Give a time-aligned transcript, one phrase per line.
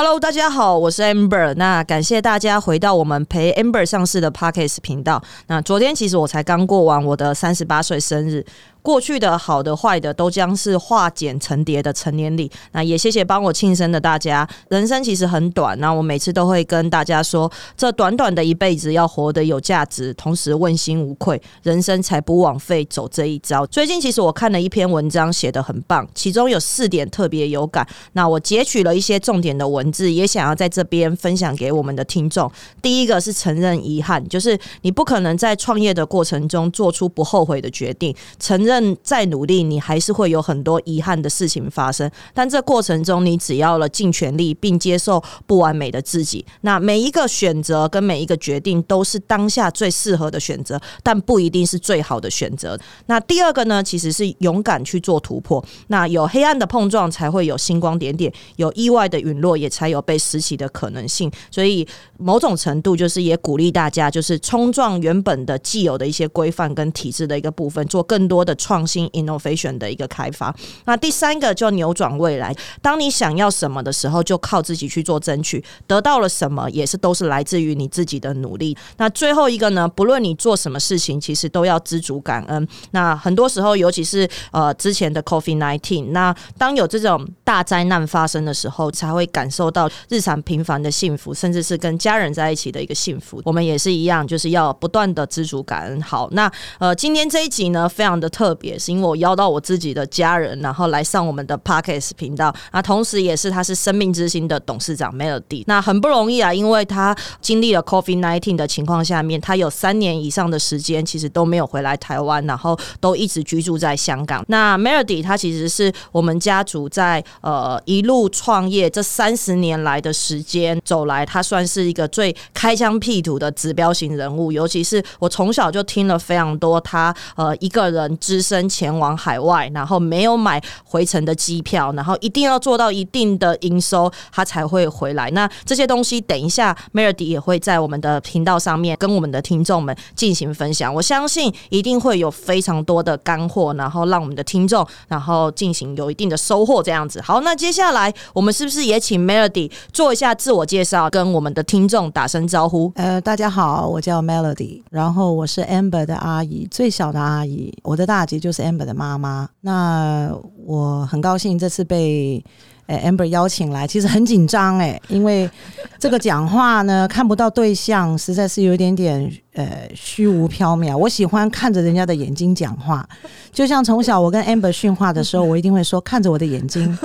[0.00, 1.52] Hello，大家好，我是 Amber。
[1.56, 5.20] 那感谢大家回到我们陪 Amber 上市的 Pockets 频道。
[5.48, 8.46] 那昨天其实我才刚过完我的三十八岁生日。
[8.88, 12.50] 过去的好的坏的都将是化茧成蝶的成年礼。
[12.72, 14.48] 那也谢谢帮我庆生的大家。
[14.70, 23.66] 人生其实很短，那我每次都会跟大家说，这短短的一辈子要活得有价值，同时问心无愧，人生才不枉费走这一招。
[23.66, 27.86] 最近其实我看了一篇文章，写的很棒，其中有四点特别有感。
[28.14, 32.50] 那我截取了一些重点的文字，也想要在这边分享给我们的听众。
[32.80, 38.77] 第一个是承认遗憾，就是你不可能在创业的过程中做出不后悔的决定，承认。
[39.02, 42.10] 再努力，你还是会有很多遗憾的事情发生。
[42.34, 46.44] 但这过程中，你只要了尽全力，并接受不完美的自己。
[46.62, 52.78] 那每一个选择跟每一个决定，都是当下最适合的选择，但不一定是最好的选择。
[53.06, 55.64] 那第二个呢，其实是勇敢去做突破。
[55.86, 61.30] 那有黑暗的碰撞，才会有星光点点；有意外的陨落，也才有被拾起的可能性。
[61.50, 61.86] 所以，
[62.18, 68.54] 某种程度就是也鼓励大家，就是冲撞原本的既有的一些规范跟体制的一个部分，做更多的。
[68.58, 72.54] 创新 innovation 的一个开发，那第三个就扭转未来。
[72.82, 78.76] 当你想要什么的时候，就靠自己去做争取，得到了什么也是都是来自于你自己的努力。
[78.96, 82.68] 那最后一个呢，不论你做什么事情，其实都要知足感恩。
[82.90, 93.40] 那很多时候，尤其是呃之前的 Coffee Nineteen，那当有这种大灾难发生的时候，才会感受到日常平凡的幸福，甚至是跟家人在一起的一个幸福。
[93.44, 96.02] 我们也是一样，就是要不断的知足感恩。
[96.02, 98.47] 好，那呃今天这一集呢，非常的特。
[98.48, 114.42] 特别是因为我邀到我自己的家人，然后来上我们的 Parkes 频道，那同时也是他是生命之星的董事长 Melody，那很不容易啊，因为他经历了 Coffee Nineteen 的情况下面，他有三年以上的时间其实都没有回来台湾，然后都一直居住在香港。
[114.48, 128.37] 那 Melody 他其实是我们家族在呃一路创业这三十年来的时间走来，他算是一个最开疆辟土的指标型人物，尤其是我从小就听了非常多他呃一个人之。
[128.40, 135.30] 身前往海外，然后没有买回程的机票，然后一定要做到一定的营收，他才会回来。
[135.30, 140.94] 那这些东西，等一下 Melody 也会在我们的频道上面跟我们的听众们进行分享。
[140.94, 146.82] 我相信一定会有非常多的干货，然后让我们的听众然后进行有一定的收获。
[146.82, 152.92] 这样子，好，那接下来我们是不是也请 Melody 做一下自我介绍，跟我们的听众打声招呼？
[152.94, 158.38] 呃，大家好，我叫 Melody，然后我是 Amber 的阿姨，最小的阿姨，我的大姐。
[158.38, 160.32] 就是 Amber 的妈妈，那
[160.64, 162.44] 我很高兴这次被
[162.86, 165.50] 呃 Amber 邀请来，其实很紧张哎，因为
[165.98, 170.96] 这个讲话呢看不到对象，实在是有点点呃虚无缥缈。
[170.96, 173.08] 我喜欢看着人家的眼睛讲话，
[173.52, 176.96] 就像从小我跟 Amber 训话的时候，我一定会说看着我的眼睛，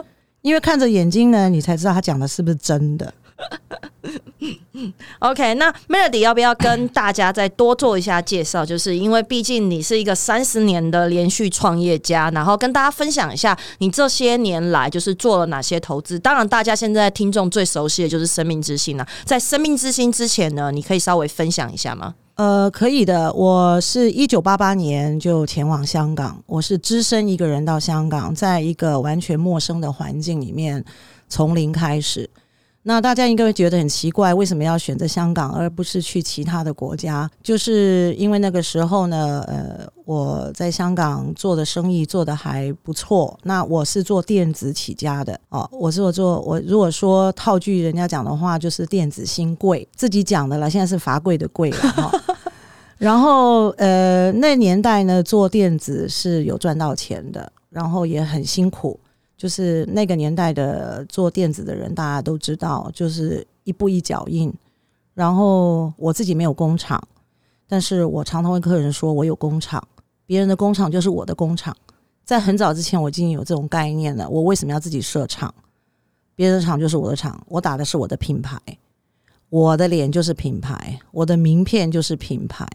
[0.42, 3.14] 因为看着眼睛呢，你才知道他讲的是不是真的。
[5.20, 8.66] OK，那 Melody 要不要跟大家再多做一下介绍？
[8.66, 16.20] 就是因为毕竟你是一个三十年的连续创业家，然后跟大家分享一下你这些年来就是做了哪些投资。
[16.20, 19.08] 当然，大家现在听众最熟悉的就是生命之星了。
[19.24, 22.16] 在生命之星之前呢，你可以稍微分享一下吗？
[22.36, 23.32] 呃，可以的。
[23.32, 30.84] 我是一九八八年就前往香港，我是只身一个人到香港，在一个完全陌生的环境里面，
[31.30, 32.30] 从零开始。
[32.86, 37.30] 那大家应该会觉得很奇怪，为什么要选择香港而不是去其他的国家？
[37.42, 43.40] 就是因为那个时候呢，呃，我在香港做的生意做的还不错。
[43.44, 50.70] 那我是做电子起家的哦，我是我做我如果说套句人家讲的话，就是电子新贵，自己讲的了。
[50.70, 52.12] 现在是罚贵的贵了 哈。
[52.98, 59.00] 然后呃，那年代呢，做电子是有赚到钱的，然后也很辛苦。
[59.44, 64.54] 就是那个年代的做电子的人，大家都知道，就是一步一脚印。
[65.14, 67.06] 然后我自己没有工厂，
[67.68, 69.86] 但是我常常跟客人说我有工厂，
[70.26, 71.76] 别人的工厂就是我的工厂。
[72.24, 74.30] 在很早之前，我已经有这种概念了。
[74.30, 75.54] 我为什么要自己设厂？
[76.36, 78.58] 别人的厂就是我的厂，我打的是我的品牌，
[79.50, 82.66] 我的脸就是品牌，我的名片就是品牌。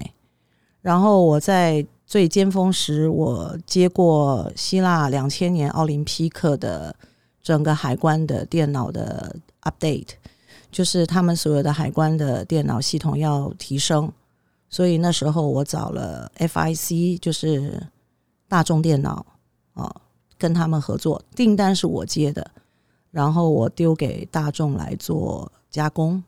[0.82, 1.86] 然后我在。
[2.08, 6.96] 最尖峰时，我接过希腊两千年奥林匹克的
[7.42, 10.08] 整个海关的电脑的 update，
[10.72, 14.10] 就是他们所有的海关的电脑系统要提升，
[14.70, 17.86] 所以那时候我找了 FIC，就是
[18.48, 19.26] 大众电脑
[19.74, 19.94] 啊，
[20.38, 22.50] 跟他们合作，订单是我接的，
[23.10, 26.24] 然后我丢给大众来做加工。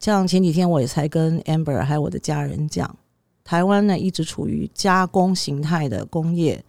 [0.00, 2.96] 像前几天我也才跟 Amber 还有我的家人讲。
[3.46, 6.64] 台湾呢一直处于加工形态的工业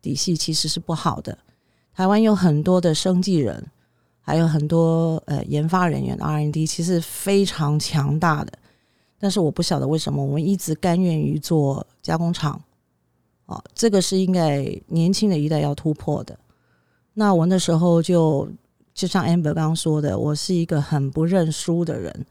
[0.00, 1.36] 底细，其实是不好的。
[1.92, 3.66] 台湾有很多的生技人，
[4.20, 8.52] 还有很多呃研发人员 R N D 其实非常强大的。
[9.18, 12.62] 但是我不晓得为什么我们一直甘愿于做加工厂，
[13.46, 16.38] 啊，这个是应该年轻的一代要突破的。
[17.14, 18.48] 那我那时候就
[18.94, 22.24] 就像 Amber 刚刚说的，我是一个很不认输的人。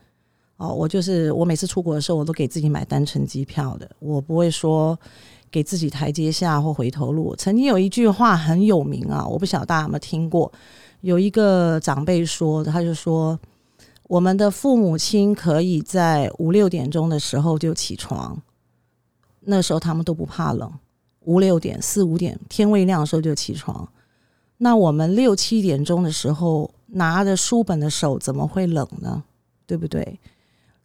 [0.62, 4.98] 哦，我就是我每次出国的时候，我都给自己买单程机票的，我不会说
[5.50, 7.36] 给自己台阶下或回头路。
[7.36, 10.52] 曾经有一句话很有名啊，我不晓得大家有没有听过，
[11.02, 13.40] 有一个长辈说，他就说。
[14.12, 18.38] 我们的父母亲可以在五六点钟的时候就起床，
[19.40, 20.70] 那时候他们都不怕冷。
[21.22, 23.88] 五六点、四五点天未亮的时候就起床，
[24.58, 29.24] 那我们六七点钟的时候拿着书本的手怎么会冷呢？
[29.66, 30.20] 对不对？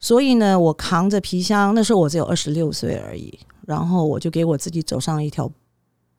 [0.07, 3.37] 所以呢，我扛着皮箱，那时候我只有二十六岁而已，
[3.67, 5.51] 然后我就给我自己走上一条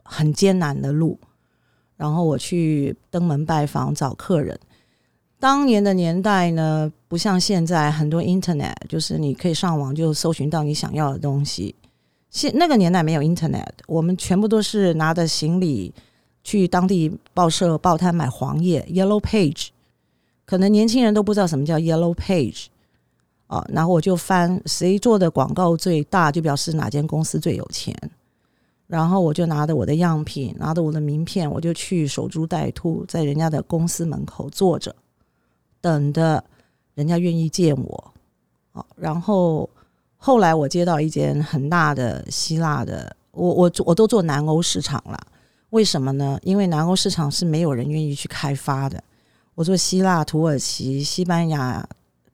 [0.03, 1.17] 很艰难的路，
[1.95, 4.59] 然后我去登门拜访找客人。
[5.39, 11.73] 当年的年代呢，不像现在很多 Internet，就是你可以上网就搜寻到你想要的东西。
[12.29, 15.93] 现那个年代没有 Internet，我们全部都是拿着行李
[16.43, 19.69] 去当地报社报摊买黄页 Yellow Page。
[20.43, 22.65] 可能年轻人都不知道什么叫 Yellow Page
[23.47, 27.93] 啊，然后我就翻谁做的广告最大，就表示哪间公司最有钱。
[28.85, 34.95] 然后我就拿着我的样品，拿着我的名片，我就去守株待兔，在人家的公司门口坐着。
[35.81, 36.43] 等的，
[36.93, 38.13] 人家愿意见我，
[38.71, 39.69] 啊，然后
[40.15, 45.19] 后来我接到一间很大的希腊的，我我我都做南欧市场了，
[45.71, 46.39] 为什么呢？
[46.43, 49.03] 因为南欧市场是没有人愿意去开发的。
[49.53, 51.87] 我做希腊、土耳其、西班牙、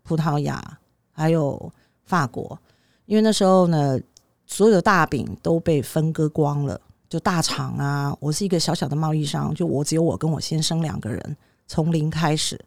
[0.04, 0.78] 葡萄牙，
[1.14, 1.72] 还有
[2.04, 2.60] 法国，
[3.06, 3.98] 因为那时候呢，
[4.46, 11.38] 所有的大饼都被分割光了，就大厂啊，我是一个小小的贸易商，就我只有我跟我先生两个人，
[11.68, 12.60] 从零开始。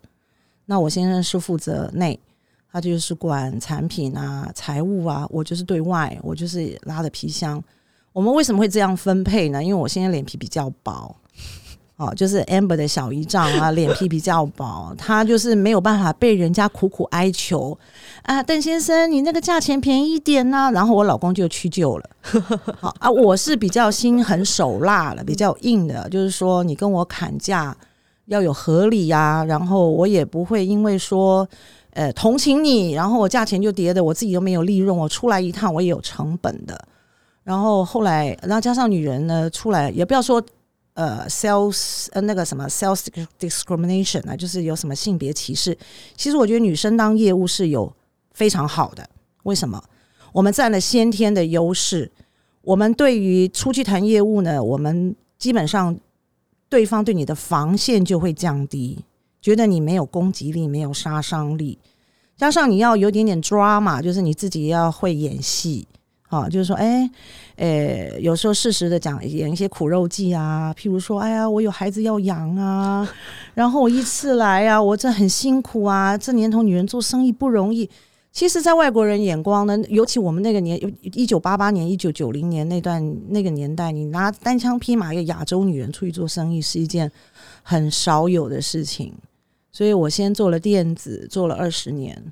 [0.64, 2.19] 那我先生是负责内，
[2.72, 7.62] 他就是管产品啊、财务啊，我就是对外，我就是拉的皮箱。
[8.12, 9.62] 我们为什么会这样分配呢？
[9.62, 11.14] 因为我现在脸皮比较薄，
[11.96, 17.76] 哦，就是 Amber 的小姨丈啊，脸皮比较薄，他就是没有办法被人家苦苦哀求
[18.22, 22.10] 啊，邓先生，你那个价钱便宜一点呢，然后我老公就屈就了。
[22.78, 27.76] 好啊，我是比较心狠手辣了，比较硬的，就是说你跟我砍价。
[28.26, 31.49] 要有合理呀，然后我也不会因为说，
[31.92, 36.76] 呃，同情你，然后我价钱就跌的，我自己都没有利润，我出来一趟我也有成本的。
[37.44, 40.42] 然后后来，然后加上女人呢出来，也不要说
[40.96, 43.06] 呃，sales 呃那个什么 sales
[43.38, 45.78] discrimination 啊，就是有什么性别歧视。
[46.16, 47.90] 其实我觉得女生当业务是有
[48.32, 49.08] 非常好的，
[49.44, 49.82] 为什么？
[50.32, 52.10] 我们占了先天的优势，
[52.62, 55.96] 我们对于出去谈业务呢，我们基本上。
[56.69, 58.99] 对方对你的防线就会降低，
[59.40, 61.78] 觉得你没有攻击力，没有杀伤力。
[62.37, 65.87] 加上你要有点点 drama，就是你自己要会演戏，
[66.28, 67.08] 啊，就是说，哎，
[67.56, 73.08] 呃，有时候适时的讲演一些苦肉计啊，譬如说，哎呀，我有孩子要养啊，
[73.55, 77.88] 然后我一次来啊，我这很辛苦啊，这年头女人做生意不容易。
[78.32, 87.11] 其实，在外国人眼光呢，尤其我们那个年，一九八八年、一九九零年那段那个年代，你拿单枪匹马一个亚洲女人出去做生意，是一件
[87.62, 89.14] 很少有的事情。
[89.73, 92.23] 所以我先做了电子，做了二十年。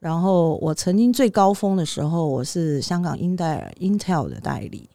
[0.00, 4.88] 然后我曾经最高峰的时候，我是香港英戴尔 Intel 的代理。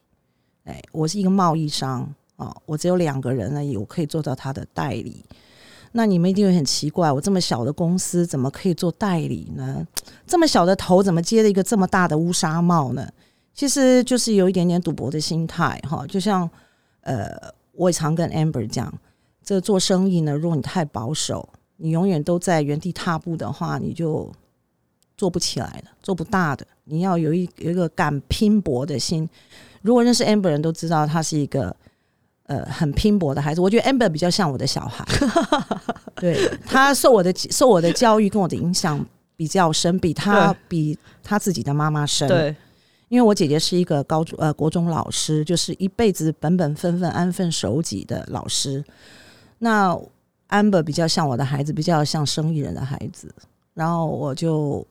[0.64, 5.24] 哎，我是一个贸易商啊，我只有两个人而已，我可以做到他的代理。
[5.92, 9.88] 那你们一定会很奇怪，我这么小的公司怎么可以做代理呢？
[10.26, 13.08] 这么小的头怎么接了一个这么大的乌纱帽呢？
[13.54, 16.04] 其实就是有一点点赌博的心态哈。
[16.08, 16.50] 就像
[17.02, 17.32] 呃，
[17.74, 18.92] 我也常跟 Amber 讲，
[19.44, 21.48] 这做生意呢，如果你太保守，
[21.78, 24.30] 你永远都在原地踏步的话，你就
[25.18, 26.66] 做不起来的，做不大的。
[26.84, 29.28] 你要有一有一个敢拼搏的心。
[29.82, 31.76] 如果认识 Amber 人都知道，他是一个。
[32.48, 35.04] 呃，很拼搏的孩子，我觉得 Amber 比较像我的小孩，
[36.14, 39.04] 对他受我的受我的教育跟我的影响
[39.36, 42.28] 比较深，比他比他自己的妈妈深。
[42.28, 42.56] 对，
[43.10, 48.86] 因为我姐姐是一个高中呃国中老师，就是一辈子本本分分、安分守己的老师。
[49.58, 50.00] 那
[50.50, 53.34] Amber 比较像我的孩子，比较像生意人的孩子，
[53.74, 54.86] 然后我就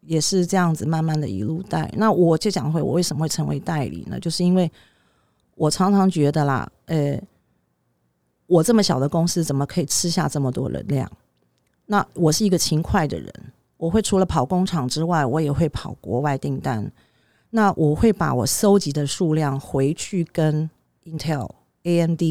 [0.00, 1.90] 也是这样子慢慢的一路带。
[1.96, 4.18] 那我就讲会，我为什么会成为代理呢？
[4.20, 4.70] 就是因为。
[5.56, 7.20] 我常常觉得啦，呃，
[8.46, 11.10] 我这么小的公司怎么可以吃下这么多的量？
[11.84, 13.30] 那我是一个勤快的人，
[13.76, 16.90] 我会除了跑工厂之外，我也会跑国外订单。
[17.50, 20.70] 那我会把我收集的数量回去跟
[21.04, 21.50] Intel、
[21.82, 22.22] AMD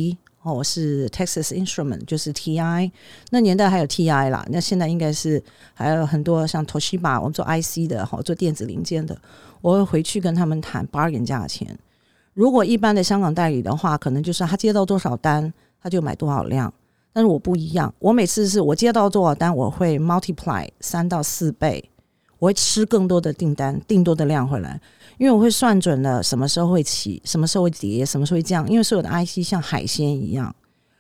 [0.51, 2.91] 我是 Texas Instrument，就是 TI，
[3.31, 5.41] 那年代还有 TI 啦，那现在应该是
[5.73, 9.19] 还有很多像 Toshiba，我们做 IC 的，哈，做电子零件的，
[9.61, 11.77] 我会回去跟他们谈 bargain 价钱。
[12.33, 15.51] 如果一般的香港代理的话，可能就是他接到多少单，
[15.81, 16.73] 他就买多少量。
[17.11, 21.83] 但是我不一样，我每次是我接到多少单，我会 multiply 三到四倍，
[22.37, 24.79] 我会吃更多的订单，订多的量回来。
[25.19, 28.65] 因为我会算准了什么时候会起，什么时候会跌，什么时候会降。
[28.69, 30.55] 因为所有的 IC 像海鲜一样，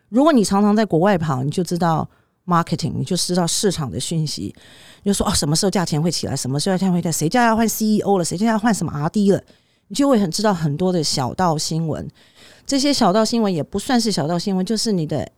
[0.09, 2.05] 如果你常常在国外跑，你就知道
[2.45, 4.53] marketing，你就知道市场的讯息。
[5.03, 9.41] 你就说哦，什么时候价钱会起来，什么时候价钱会跌，谁家要换 CEO 了，谁家要换什么 RD 了，
[9.87, 12.05] 你就会很知道很多的小道新闻。
[12.65, 15.31] 这些小道新闻也不算是小道新闻，就是你的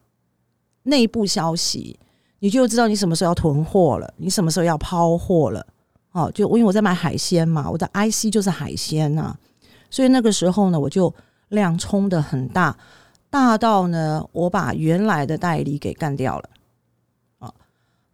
[0.83, 1.99] 内部消息，
[2.39, 5.67] 你就知道你什么时候要囤货了，你什么时候要抛货了。
[6.11, 9.33] 哦，就因为我在买海鲜嘛，我的 IC 就是海鲜呐，
[9.89, 11.13] 所以那个时候呢，我就
[11.47, 12.77] 量冲的很大，
[13.29, 16.49] 大到呢，我把原来的代理给干掉了，
[17.39, 17.53] 啊，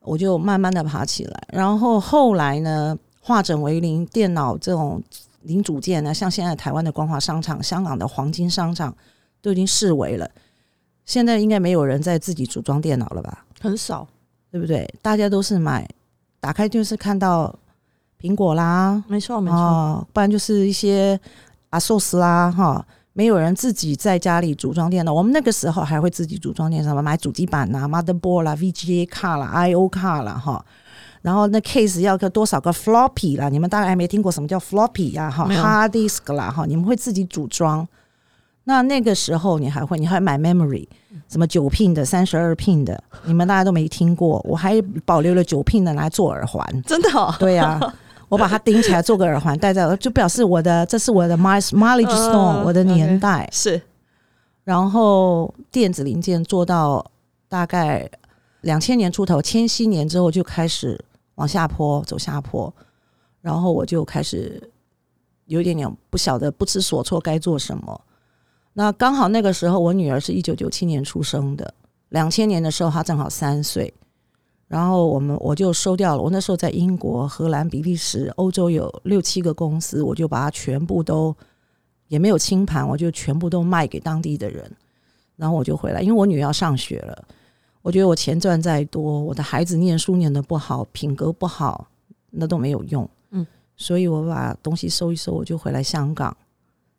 [0.01, 5.01] 我就慢慢的爬起来，然后后来呢，化整为零，电脑这种
[5.41, 8.95] 零组件呢，像现在台湾的光华商场、香港的黄金商场
[9.41, 10.29] 都已经视为了，
[11.03, 13.43] 现在应该没有人在自己组装电脑了吧？
[13.59, 14.07] 很少，
[14.51, 14.87] 对不对？
[15.01, 15.89] 大家都是买，
[16.39, 17.57] 打开就是看到。
[18.21, 21.19] 苹果啦，没错没错，不然就是一些
[21.69, 22.83] 阿寿司啦，哈，
[23.13, 25.13] 没有人自己在家里组装电脑。
[25.13, 30.65] 我们那个时候还会自己组装电脑，买主机板呐、motherboard 啦、VGA 卡啦、I/O 卡啦，哈。
[31.21, 33.49] 然后那 case 要个多少个 floppy 啦？
[33.49, 35.29] 你们大概还没听过什么叫 floppy 呀？
[35.29, 37.87] 哈，hard disk 啦，哈，你们会自己组装。
[38.63, 40.87] 那那个时候你还会，你还买 memory，
[41.29, 44.41] 什么九 pin 的、三十二 pin 的，你们大家都没听过。
[44.47, 47.09] 我还保留了九 pin 的来做耳环，真的？
[47.39, 47.79] 对呀。
[48.29, 53.81] 我把它钉起来，做个耳环戴在，就表示我的这是我的 my mileage stone，我的年代是。
[54.63, 57.09] 然后电子零件做到
[57.47, 58.09] 大概
[58.61, 60.99] 两千年出头，千禧年之后就开始
[61.35, 62.73] 往下坡，走下坡。
[63.39, 64.61] 然后我就开始
[65.45, 68.01] 有一点点不晓得不知所措该做什么。
[68.73, 71.73] 那刚好那个时候，我女儿是一九九七年出生的，
[72.09, 73.93] 两千年的时候她正好三岁。
[74.67, 76.21] 然后我们我就收掉了。
[76.21, 81.33] 我那时候在英国、荷兰、比利时、欧洲有六七个公司，我就把它全部都
[82.09, 84.69] 也没有清盘，我就全部都卖给当地的人。
[85.37, 87.25] 然后我就回来，因为我女儿要上学了。
[87.81, 91.87] 我觉得我钱赚再多，我的孩子念书念的不好，品格不好，
[92.31, 93.09] 那都没有用。
[93.29, 93.47] 嗯，
[93.77, 96.35] 所以我把东西收一收，我就回来香港，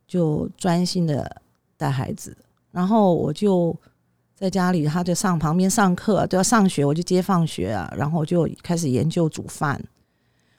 [0.06, 1.42] 就专心的
[1.76, 2.34] 带孩子。
[2.70, 3.76] 然后我就。
[4.38, 9.82] 在家里，他就上旁边上课，都要上学，我就接放学啊，然后就开始研究煮饭。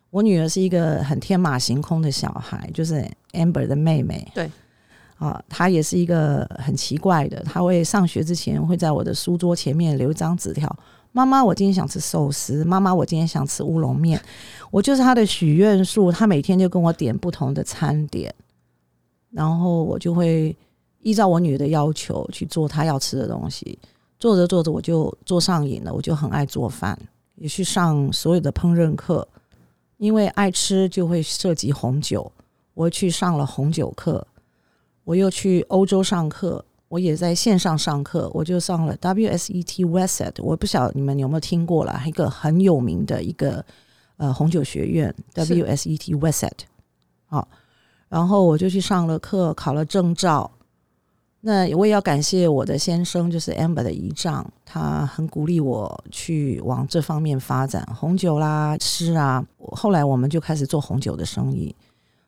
[0.10, 4.30] 我女儿是一个很天马行空的小孩，就是 Amber 的妹妹。
[4.36, 4.52] 对，
[5.18, 10.70] 啊，她也是一个很奇怪的，她会上学之前会在我的书桌前面留一张纸条
[11.14, 12.66] ：“妈妈，我今天想吃寿司。
[12.68, 14.22] ”“妈妈，我今天想吃乌龙面。”
[14.72, 18.36] 我就是她的许愿树，她每天就跟我点不同的餐点，
[19.32, 20.54] 然后我就会。
[21.02, 23.80] 依照我女儿的要求去做她要吃的东西，
[24.20, 26.98] 做着做着我就做上瘾了，我就很爱做饭，
[27.36, 29.28] 也去上所有的烹饪课，
[29.98, 32.30] 因为爱吃就会涉及红酒，
[32.74, 34.28] 我去上了红酒课，
[35.06, 43.64] 我又去欧洲上课，我也在线上上课，我就上了 WSET Wesset，我不晓得你们有没有听过了，一个很有名的一个
[44.18, 46.52] 呃红酒学院 WSET Wesset，
[47.28, 47.48] 好，
[48.10, 50.52] 然后我就去上了课，考了证照。
[51.42, 59.46] 那我也要感谢我的先生，就是 Amber 的姨丈，他很鼓励我去往这方面发展红酒啦、吃啊。
[59.58, 61.74] 后来我们就开始做红酒的生意，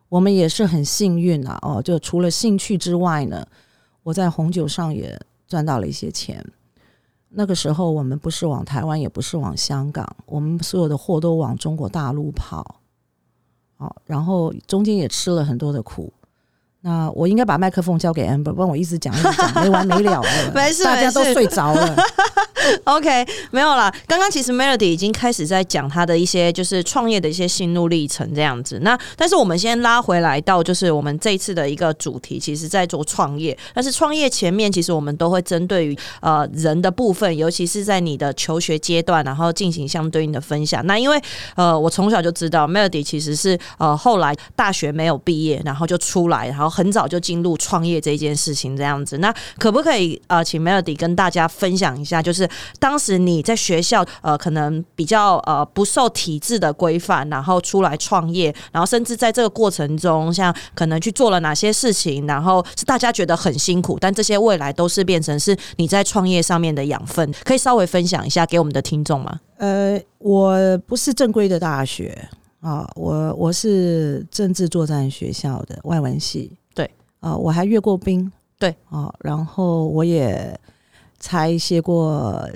[0.07, 1.59] 我们也是很幸运啊。
[1.61, 3.45] 哦，就除了兴趣之外呢，
[4.03, 6.45] 我在红酒上也赚到了一些钱。
[7.33, 12.79] 那个时候我们不是往台湾，也不是往香港，我们所有的货都往中国大陆跑。
[13.75, 16.13] 哦，然后中间也吃了很多的苦。
[16.83, 20.27] 那我应该把麦克风交给 Amber，不然我一直讲一直讲没完没了了。
[20.53, 21.95] 没事， 大家都睡着了。
[22.85, 23.93] OK，没有啦。
[24.07, 28.79] 刚刚其实 Melody 已经开始在讲他的一些就是创业的一些心路历程这样子。
[28.81, 33.57] 那但是我们先拉回来到就是我们这一次的一个主题，其实在做创业。
[33.73, 40.85] 但是创业前面，其实我们都会针对于呃人的部分，尤其是在你的求学阶段，然后进行相对应的分享。
[40.85, 41.21] 那因为
[41.55, 49.17] 呃我从小就知道 Melody 其实是呃后来大学没有毕业，然后就出来，然后很早就进入创业这件事情这样子。
[49.17, 52.49] 那可不可以呃请 Melody 跟大家分享一下，就是
[52.79, 69.39] 当时你在学校呃，可能比较呃不受体制的规范，然后出来创业，然后甚至在这个过程中，像可能去做了哪些事情，然后是大家觉得很辛苦，但这些未来都是变成是你在创业上面的养分，可以稍微分享一下给我们的听众吗？
[69.57, 72.17] 呃，我不是正规的大学
[72.61, 76.51] 啊，我我是政治作战学校的外文系，
[77.21, 80.59] 对啊，我还阅过兵，对哦，然后我也
[81.19, 82.49] 拆卸过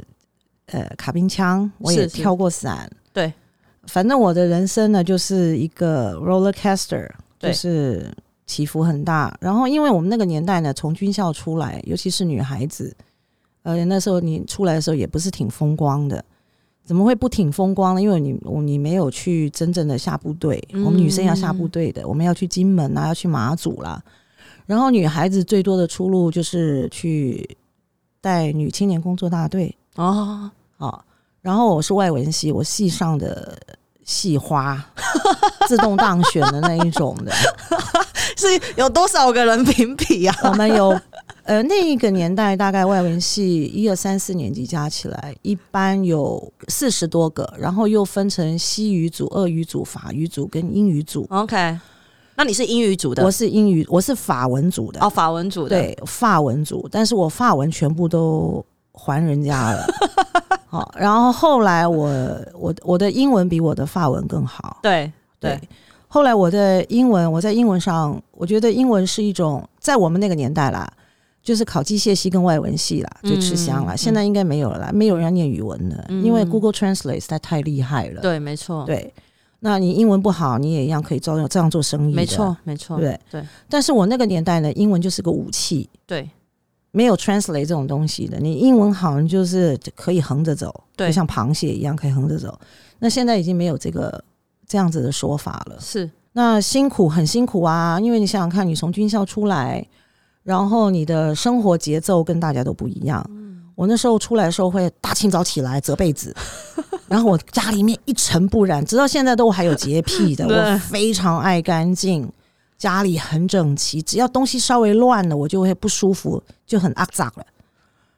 [0.67, 3.31] 呃卡宾枪，我也跳过伞，对，
[3.83, 8.11] 反正我的人生呢就是一个 roller coaster，就是
[8.47, 9.37] 起伏很大。
[9.39, 12.95] 然后因为我们那个年代呢，从军校出来，尤其是女孩子，
[13.61, 16.23] 呃，那时候你出来的时候也不是挺风光的。
[16.83, 18.01] 怎么会不挺风光呢？
[18.01, 24.03] 因为你我你没有去真正的下部队，嗯我们女生要下部队的，我们要去金门啊，要去马祖啦。
[24.65, 27.57] 然后女孩子最多的出路就是去
[28.21, 31.01] 带女青年工作大队哦，哦。
[31.41, 33.55] 然后我是外文系，我系上的
[34.03, 34.83] 系花，
[35.67, 37.31] 自动当选的那一种的。
[38.35, 40.35] 是有多少个人评比啊？
[40.49, 40.89] 我们有
[41.43, 51.25] 呃那一个年代，大概外文系一二三四年级加起来，一般有四十多个，然后又分成西语组、俄语组、法语组跟英语组。
[51.29, 51.77] OK，
[52.35, 53.23] 那你是英语组的？
[53.23, 59.85] 我是英语，我是法文组的，哦，法文组的，对，法文组，但是我法文全部都还人家了。
[60.67, 62.09] 好，然后后来我
[62.53, 64.79] 我我的英文比我的法文更好。
[64.81, 65.51] 对对。
[65.51, 65.69] 对，
[66.07, 70.85] 后来我的英文，我在英文上，我觉得英文是一种，在我们那个年代啦，
[71.41, 73.93] 就是考机械系跟外文系啦，就吃香了。
[73.93, 73.97] 嗯。
[73.97, 76.21] 现在应该没有了啦，没有人要念语文的，嗯。
[76.21, 78.21] 因为 Google Translate 实在太厉害了。
[78.21, 79.13] 对，没错，对，
[79.65, 82.13] 那你英文不好，你也一样可以照样这样做生意。
[82.13, 86.29] 没错，没错，对对但是我那个年代呢，英文就是个武器，对
[86.91, 88.37] 没有 translate 这种东西的。
[88.39, 92.55] 你英文好，你就是可以横着走，对就像螃蟹一样可以横着走。
[92.99, 94.23] 那现在已经没有这个
[94.67, 95.77] 这样子的说法了。
[95.79, 99.83] 是，那辛苦很辛苦啊，因为你想想看，你从军校出来，
[100.43, 103.27] 然后你的生活节奏跟大家都不一样。
[103.75, 106.35] 我那时候出来的时候会大清早起来折被子，
[107.07, 112.31] 然后我家里面一尘不染，直到现在都还有洁癖的，我非常爱干净，
[112.77, 117.45] 家里很整齐，只要东西稍微乱了，我就会不舒服，就很阿杂了。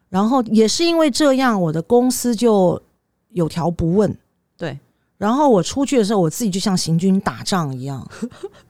[0.09, 2.81] 然后也是因为这样，我的公司就
[3.29, 4.17] 有条不紊。
[4.57, 4.79] 对，
[5.17, 8.09] 然后我出去的时候，我自己就像行军打仗一样，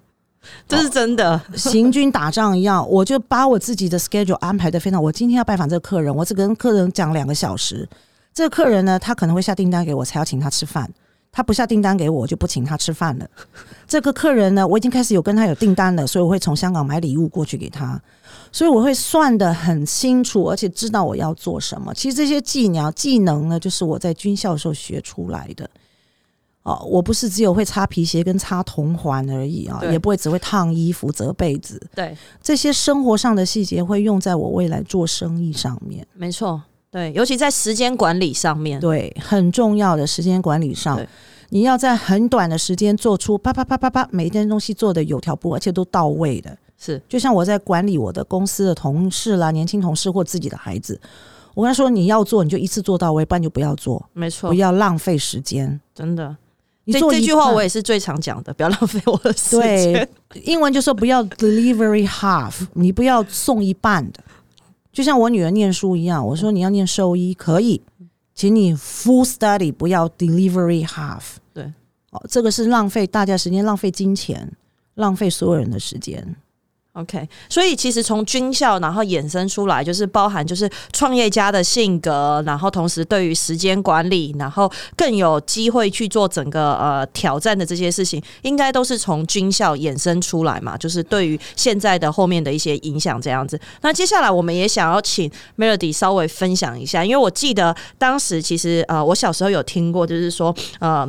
[0.67, 5.01] 这是真的，行军打仗一样，我就把我自己的 schedule 安排的非常。
[5.01, 7.88] 我今天要拜访这个客人，我只跟客人讲两个小时。
[8.33, 10.91] 这个客人呢，他可能会下订单给我，才要请他吃饭。
[11.31, 13.27] 他不下订单给我，我就不请他吃饭了。
[13.88, 17.99] 这个客人呢，我已经开始有跟他有订单了，所以我会从香港买礼物过去给他。
[18.51, 21.93] 所以我会算得很清楚，而且知道我要做什么。
[21.93, 25.69] 其实这些技能技能呢，就是我在军校的时候学出来的。
[26.67, 31.82] 哦，我不是只有会擦皮鞋跟擦铜环而已啊，也不会只会烫衣服、折被子。
[31.95, 41.01] 对，这些生活上的细节会用在我未来做生意上面，没错，对，尤其在时间管理上面，对，很重要的时间管理上，
[41.51, 46.58] 你要在很短的时间做出啪啪啪啪啪，每一件东西做的有条不紊，而且都到位的。
[46.77, 50.99] 是就像我在管理我的公司的同事啦、年轻同事或自己的孩子，
[51.53, 55.80] 我跟他说你要做你就一次做到位，不然就不要做，没错不，要浪费时间。
[55.95, 56.36] 真的。
[56.91, 60.41] 这这句话我也是最常讲的，不要浪费我的时间对。
[60.43, 64.23] 英文就说不要 delivery half，你不要送一半的。
[64.91, 67.82] 就像我女儿念书一样，我说你要念兽医可以，
[68.34, 71.21] 请你 full study，不要 delivery half。
[71.54, 71.71] 对，
[72.12, 74.52] 哦，这个是浪费大家时间，浪费金钱，
[74.95, 76.36] 浪费所有人的时间。
[76.97, 90.75] OK，所以其实从军校然后衍生出来，就是包含就是创业家的性格，然后同时对于时间管理，然后更有机会去做整个呃挑战的这些事情，应该都是从军校衍生出来嘛。
[90.75, 93.60] 就是对于现在的后面的一些影响这样子。
[93.81, 101.07] 那接下来我们也想要请 Melody 稍微分享一下，因为我记得当时其实呃我小时候有听过，就是说呃。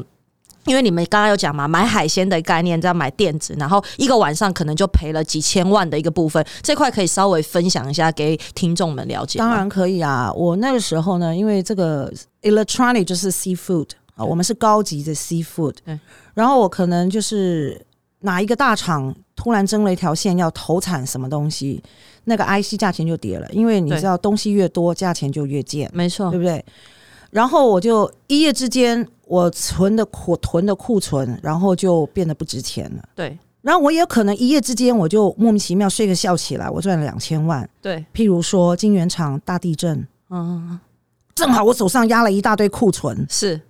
[0.68, 9.38] 因为你们刚刚有讲嘛，买海鲜的概念，这样买电子，然后一个晚上可能就赔了几千万的一个部分，这块可以稍微分享一下给听众们了解。
[9.38, 15.98] 当然可以啊，我那个时候呢，因为这个 electronic 就是 seafood 啊，我们是高级的 seafood，对
[16.34, 17.80] 然后我可能就是
[18.20, 21.82] 哪一个大厂突然争了一条线要投产什么东西，
[22.24, 26.64] 那个 IC 价钱就跌了，因为你知道东西越多，价钱就越贱，没错对，不对？
[27.30, 33.02] 然后我就一夜之间，我存的库囤的库存，然后就变得不值钱了。
[33.14, 37.68] 对然后我也可能一夜之间，我就莫名其妙睡个觉起来，我赚了两千万。
[37.82, 40.78] 对，譬如说金源厂大地震，嗯，
[41.34, 43.60] 正好我手上压了一大堆库存，是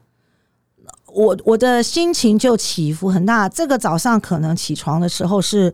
[1.06, 3.48] 我我的心情就起伏很大。
[3.48, 5.72] 这个早上可能起床的时候是，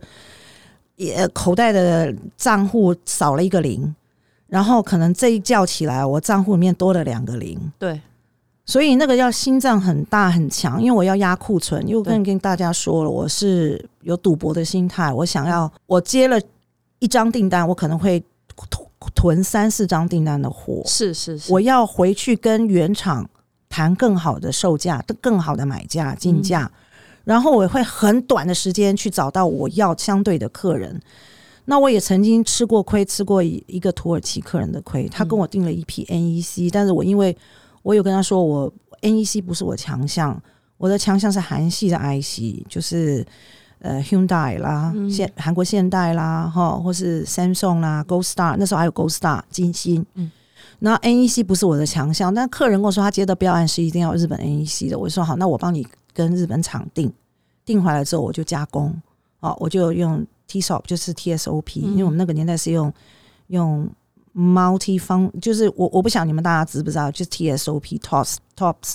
[0.95, 3.93] 也口袋的账户少了一个零，
[4.55, 7.59] 然后可能这一觉起来，我账户里面多了两个零。
[7.77, 7.99] 对，
[8.65, 11.85] 所以那个要心脏很大很强，因为我要压库存。
[11.85, 16.39] 又跟对跟大家说了，我是有赌博的心态，我想要我接了
[16.99, 18.23] 一张订单，我可能会
[18.55, 23.29] 囤囤三四张订单的货，是是是，我要回去跟原厂
[23.67, 26.71] 谈更好的售价、更好的买价进价，
[27.25, 31.01] 然后我会很短的时间去找到我要相对的客人。
[31.65, 37.35] 那我也曾经吃过亏，吃过一一个土耳其客人的亏，他跟我订了一批 NEC，、但是我因为
[37.81, 40.41] 我有跟他说我 NEC 不是我强项，
[40.77, 43.25] 我的强项是韩系的 IC，就是
[43.79, 50.31] 呃 Hyundai 啦，现韩国现代啦，哈，或是 Samsung 啦，Gold Star，那时候还有 Gold Star 金星，嗯。
[50.79, 57.11] 那 NEC 不是我的强项，但客人跟我说他接的标案是一定要日本 NEC 的，我说好，那我帮你跟日本厂订，
[57.63, 58.93] 订回来之后我就加工，
[59.39, 62.91] 哦，我就用 TSOP 就是 TSOP，、因为我们那个年代是用
[63.47, 63.89] 用
[64.35, 68.93] multi 方，就是我我不想你们大家知不知道，就是 TSOP TOPS TOPS，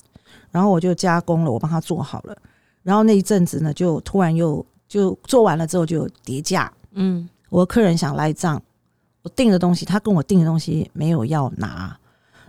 [0.50, 2.36] 然后我就加工了，我帮他做好了，
[2.82, 7.28] 然后那一阵子呢，就突然又就做完了之后就有叠价，嗯。
[7.48, 8.62] 我客人想赖账，
[9.22, 11.98] 我订的东西，他跟我订的东西没有要拿，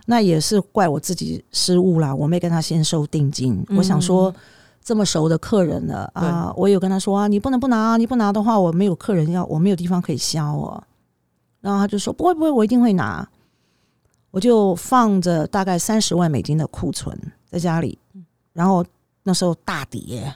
[0.06, 3.64] 那也是怪我自己失误啦，我没跟他先收定金。
[3.68, 3.78] 嗯。
[3.78, 4.32] 我想说，
[4.82, 10.82] 这么熟的客人了啊，我有跟他说啊，你不能不拿啊，你不拿的话，我没有客人要，我没有地方可以销哦。
[11.60, 13.28] 然后他就说不会不会，我一定会拿。
[14.32, 17.16] 我就放着大概三十万美金的库存
[17.50, 17.98] 在家里，
[18.54, 18.82] 然后
[19.24, 20.34] 那时候大跌，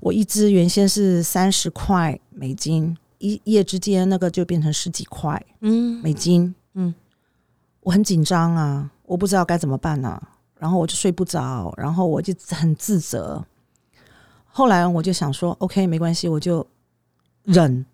[0.00, 5.98] 我一支原先是三十块美金，一夜之间那个就变成十几块嗯。
[6.02, 6.94] 美金，嗯，
[7.80, 10.22] 我很紧张啊，我不知道该怎么办呢、
[10.60, 13.42] 然后我就睡不着，然后我就很自责。
[14.46, 16.64] 后来我就想说，OK，没关系，我就
[17.44, 17.86] 忍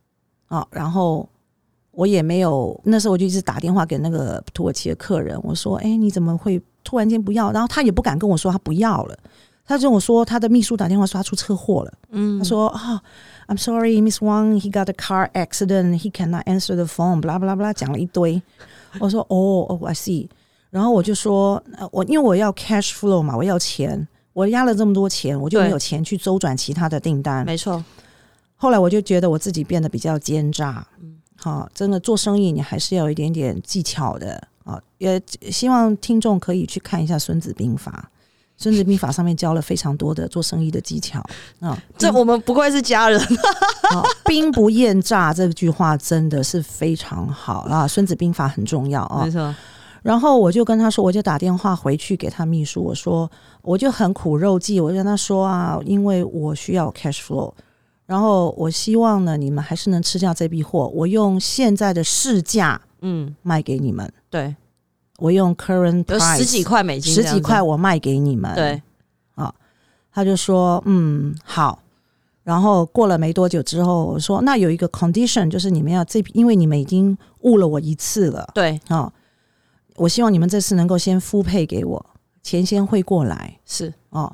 [0.48, 0.66] 啊。
[0.72, 1.28] 然后
[1.92, 9.16] 我也没有，那时候我就一直打电话给那个土耳其的客人，我说：“哎，你怎么会突然间不要？”然后他也不敢跟我说他不要了，
[9.64, 11.92] 他就跟我说他的秘书打电话说他出车祸了。
[12.10, 13.00] 嗯他说啊、
[13.46, 17.38] i m sorry, Miss Wang, he got a car accident, he cannot answer the phone, blah
[17.38, 18.42] blah blah，讲了一堆。
[18.98, 20.28] 我说哦哦，I see。
[20.70, 27.44] 然后我就说，呃我因为我要 cash flow 嘛，我要钱，我压了这么多钱，我就没有钱去周转其他的订单。
[27.46, 27.82] 没错，
[28.56, 34.80] 后来我就觉得我自己变得比较奸诈，嗯好、真的做生意你还是要有一点点技巧的啊。
[34.98, 37.92] 也希望听众可以去看一下《孙子兵法》，
[38.62, 41.22] 《孙子兵法》上面教了非常多的做生意的技巧
[41.60, 41.80] 啊。
[41.96, 43.20] 这我们不愧是家人，
[43.92, 49.30] 啊，兵不厌诈这句话真的是非常好啊，《孙子兵法》很重要啊没。
[49.30, 49.54] 错，
[50.06, 53.28] 然后我就跟他说，我就打电话回去给他秘书，我说
[53.62, 57.52] 我就很苦肉计，我就跟他说啊，因为我需要 cash flow，
[58.06, 64.54] 然后我希望呢，你们还是能吃掉这批货，我用现在的市价嗯，卖给你们，对，
[65.18, 68.80] 我用 current 有 price 十几块美金，十几块，我卖给你们，对。
[69.34, 69.52] 啊，
[70.12, 71.82] 他就说嗯好，
[72.44, 78.48] 然后过了没多久之后，我说那有一个 condition，就是你们要这，因为你们已经误了我一次了。
[78.54, 79.12] 对，啊、
[79.96, 82.04] 我希望你们这次能够先付配给我，
[82.42, 84.32] 钱先汇过来是，哦。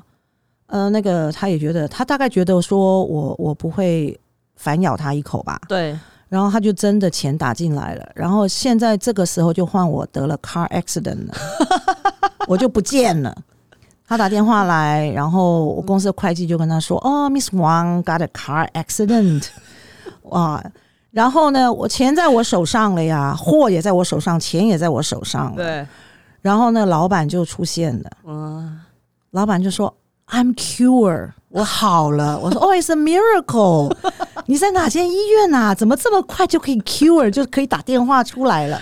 [0.67, 4.19] 呃，那个他也觉得，他大概觉得说我我不会
[4.55, 5.97] 反咬他一口吧，对，
[6.29, 11.33] 然后他就真的钱打进来了，然后现在这个时候就换我得了 car accident 了，
[12.47, 13.37] 我就不见了。
[14.07, 19.47] 他打电话来，然后我公司的会计就跟他说：“哦，Miss Wang got a car accident。”
[20.23, 20.63] 哇，
[21.13, 25.55] 然后呢，我钱在我手上了呀，货也在我手上，钱也在我手上了。
[25.55, 25.87] 对，
[26.41, 28.81] 然后呢，老板就出现了，嗯，
[29.29, 29.95] 老板就说
[30.29, 32.37] ：“I'm cure，我好了。
[32.41, 33.95] ”我说：“哦、i t s a miracle。
[34.47, 35.75] 你在哪间医院啊？
[35.75, 38.81] 怎么这么快就可以 cure，就可以打电话出来了？”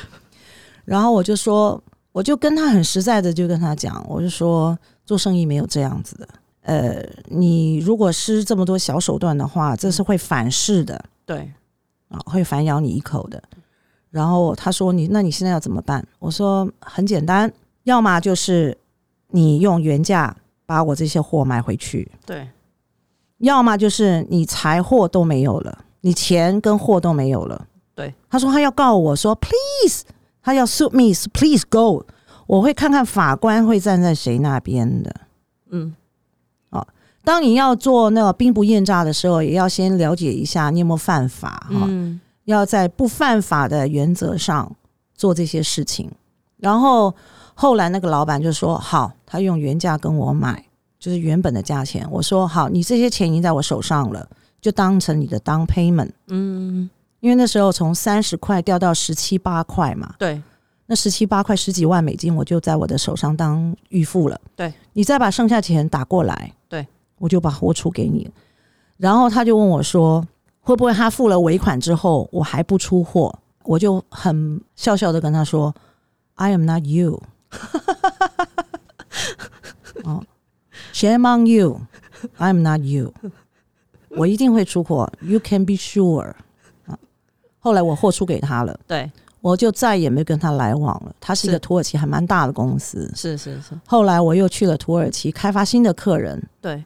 [0.86, 6.28] 然后我就说，我就跟他很实在的就跟他讲，我就说做生意没有这样子的。
[6.64, 11.52] 呃，你如果施这么多小手段的话，这是会反噬的对，
[12.12, 13.42] 啊，会反咬你一口的。
[14.10, 17.52] 然后他说：“你那你现在要怎么办？”我说：“很简单，
[17.84, 18.78] 要么就是
[19.30, 22.50] 你用原价把我这些货买回去，对，
[23.38, 30.04] 要么就是你财货都没有了，你钱跟货都没有了。”对，他说他要告我说：“Please，
[30.42, 32.06] 他要 suit me，please go。”
[32.48, 35.16] 我会看看法官会站在谁那边的。
[35.70, 35.96] 嗯，
[37.24, 41.86] 当你要做那个兵不厌诈的时候，也要先了解一下你有没有犯法哈。
[41.88, 44.76] 嗯，要在不犯法的原则上
[45.16, 46.10] 做这些事情。
[46.58, 47.14] 然后
[47.54, 50.64] 后来那个老板就说好，他用原价跟我买，
[51.00, 52.08] 就是原本的价钱。
[52.12, 54.28] 我说好，你这些钱已经在我手上了，
[54.60, 56.10] 就当成你的 down payment。
[56.28, 60.42] 嗯，因为那时候从三十块掉到十七八块嘛，对
[60.88, 64.40] 那十七八块十几万美金，我就在我的手上当预付了。
[64.56, 66.86] 对，你再把剩下钱打过来，对
[67.22, 68.30] 我就把货出给你。
[68.98, 70.28] 然后他就问我说，
[70.60, 73.34] 会不会他付了尾款之后我还不出货？
[73.64, 75.74] 我就很笑笑的跟他说
[76.36, 77.22] ，I am not you。
[80.04, 80.24] 哦
[80.94, 81.82] ，Shame on you,
[82.38, 83.14] I am not you。
[84.10, 86.34] 我一定会出货，You can be sure。
[86.88, 86.98] 啊，
[87.60, 88.80] 后来我货出给他了。
[88.88, 91.14] 对，我就再也没跟他来往了。
[91.20, 93.12] 他是一个土耳其还蛮大的公司。
[93.16, 96.84] 是是是，后来我又去了土耳其开发新的客人，对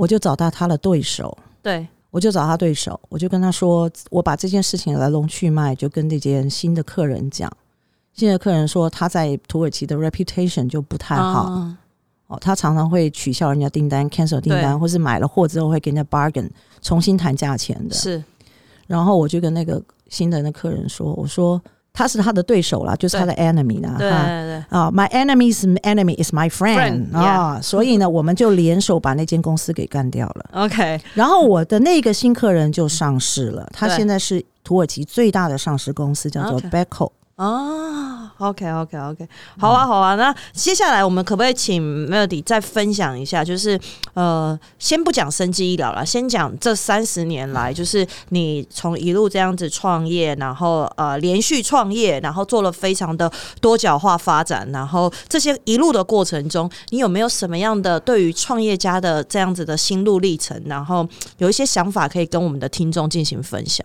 [0.00, 1.86] 我就找到他的对手，对。
[2.08, 7.52] 我就找他对手，我就跟他说，我把这件事情来龙去脉就跟这间新的客人讲。
[8.14, 11.78] 新的客人说他在土耳其的 reputation 就不太好、啊。
[12.28, 16.48] 哦，他常常会取消人家订单、cancel 订单，或是买了货之后会跟人家 bargain
[16.80, 17.94] 重新谈价钱的。
[17.94, 18.24] 是。
[18.86, 21.60] 然后我就跟那个新的那客人说，我说
[21.92, 24.64] 他是他的对手啦，就是他的 enemy 啦，对哈。
[24.68, 30.50] 啊、m y enemy's enemy is my friend 啊、所以呢，我们就联手把那间公司给干掉了。
[30.64, 37.10] OK，然后我的那个新客人就上市了，他现在是土耳其最大的上市公司，叫做 OK Beko。
[37.40, 39.26] 哦，OK OK OK，
[39.58, 43.42] 好啊好啊，那接下来我们可不可以请 Melody 再分享一下？
[43.42, 43.80] 就是
[44.12, 60.62] 呃，先不讲生机医疗了，先讲这三十年来，就是你从一路这样子创业，然后呃连续创业，然后做了非常的多角化发展，然后这些一路的过程中，你有没有什么样的对于创业家的这样子的心路历程？
[60.66, 63.82] 然后有一些想法可以跟我们的听众进行分享？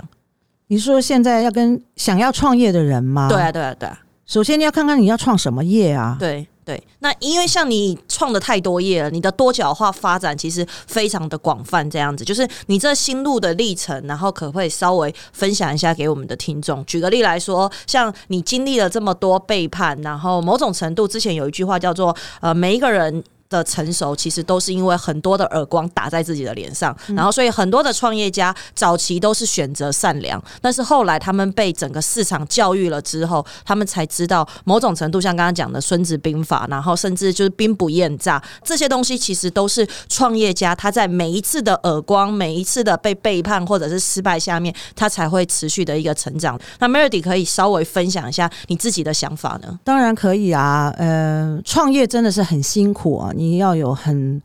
[0.68, 3.28] 你说现在要跟想要创业的人吗？
[3.30, 4.00] 对啊，，对啊，对啊。
[4.26, 6.18] 首先你要看看你要创什么业啊。
[6.20, 16.84] 对对，那因为像你创的太多业了，你的多角化发展其实非常的广泛，这样子就是你这心路的历程，然后可不可以稍微分享一下给我们的听众？
[16.86, 23.24] 举个例来说，像你经历了这么多背叛，然后某种程度之前有一句话叫做呃，每一个人。
[23.50, 46.60] 的成熟其实都是因为很多的耳光打在自己的脸上，然后所以很多的创业家早期都是选择善良，但是后来他们被整个市场教育了之后，他们才知道某种程度像刚刚讲的《孙子兵法》，然后甚至就是兵不厌诈这些东西，其实都是创业家他在每一次的耳光、每一次的被背叛或者是失败下面，他才会持续的一个成长。
[46.80, 49.80] 那 Melody 可以稍微分享一下你自己的想法呢？
[49.84, 54.42] 当然可以啊，呃，创业真的是很辛苦啊，你要有很，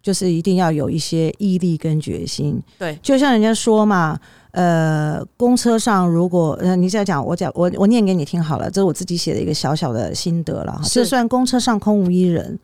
[0.00, 2.62] 就是一定要有一些毅力跟决心。
[2.78, 4.18] 对，就像人家说嘛，
[4.52, 10.82] 呃，公车上如果呃你在讲，我讲我我念给你听好了，这是我自己写的一个小小的心得了哈。
[10.82, 12.58] 是就算公车上空无一人，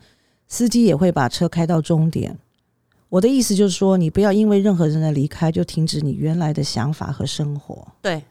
[0.47, 2.37] 司机也会把车开到终点。
[3.09, 7.87] 我的意思就是说，你不要因为任何人的离开就停止你原来的想法和生活。
[8.01, 8.21] 对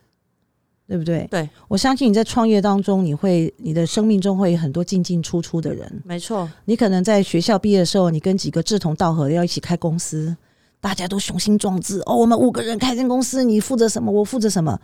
[0.86, 1.26] 对不对？
[1.30, 6.02] 对，我相信你在创业当中，你会你的生命中会有很多进进出出的人。
[6.04, 10.36] 没错，你可能在学校毕业的时候，你跟几个志同道合的要一起开公司，
[10.80, 14.78] 大家都雄心壮志哦，我们五个人开间公司，你负责什么，我负责什么。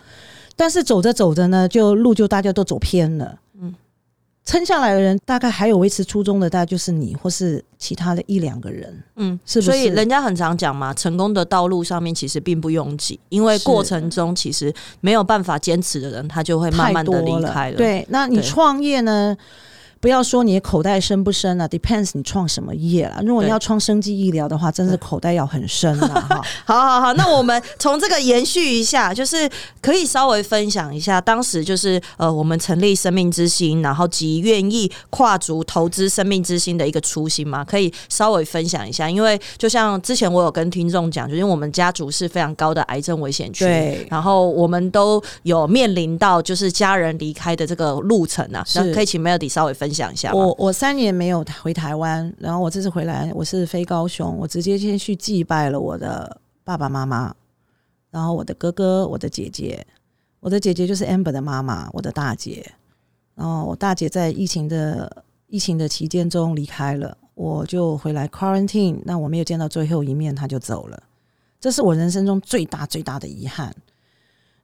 [0.56, 3.38] 但是走着走着呢，就路就大家都走偏了。
[4.50, 9.02] 嗯，撑下来的人，大概还有维持初衷的，大概就是你或是其他的一两个人。
[9.16, 17.76] 嗯，是不所以人家很常讲嘛，成功的道路上面其实并不拥挤，因为是过程中其实没有办法坚持的人，他就会慢慢的离多开了。
[17.76, 19.36] 对，那你对创业呢？
[20.00, 23.20] 不要说你的口袋深不深啊，depends 你创什么业了。
[23.22, 26.20] 如果你要创生技医疗的话，真是口袋要很深啊！
[26.26, 26.42] 哈。
[26.64, 29.46] 好好好，那我们从这个延续一下，就是
[29.82, 39.10] 可以稍微分享一下，当时就是呃，我们成立生命之星，然后及愿意跨足投资生命之星的一个初心嘛，可以稍微分享一下。
[39.10, 50.32] 因为就像之前我有跟听众讲，就是因为我们家族是非常高的癌症危险区，对然后我们都有面临到就是家人离开的这个路程啊，那可以请 Melody 稍微分享一下？
[50.32, 57.34] 我我三年没有回台湾，然后我这次回来，我是飞高雄，我直接先去祭拜了我的爸爸妈妈，
[58.10, 59.86] 然后我的哥哥、我的姐姐，
[60.40, 62.72] 我的姐姐就是 Amber 的妈妈，我的大姐，
[63.34, 71.02] 然后我大姐在疫情的疫情的期间中离开了，我就回来 quarantine，那我没有见到最后一面，她就走了，
[71.60, 73.74] 这是我人生中最大最大的遗憾。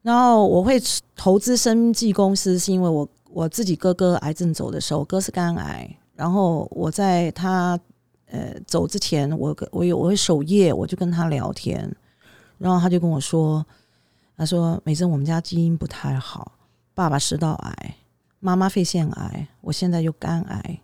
[0.02, 0.80] 然后我会
[1.16, 7.78] 投资生技公司，是因为我我自己哥哥癌症走的时候，我哥是肝癌，然后我在他
[8.30, 11.94] 呃走之前，我我有我会守夜，我就跟他聊天，
[12.56, 13.62] 然后他就跟我说，
[14.38, 16.52] 他说美珍，我们家基因不太好，
[16.94, 17.96] 爸爸食道癌，
[18.40, 20.80] 妈妈肺腺癌，我现在又肝癌，